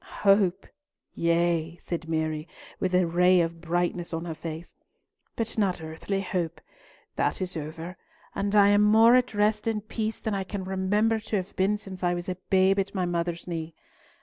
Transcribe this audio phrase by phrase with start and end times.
[0.21, 0.65] "Hope!
[1.13, 2.47] yea," said Mary,
[2.79, 4.73] with a ray of brightness on her face,
[5.35, 6.59] "but not earthly hope.
[7.17, 7.97] That is over,
[8.33, 11.77] and I am more at rest and peace than I can remember to have been
[11.77, 13.75] since I was a babe at my mother's knee.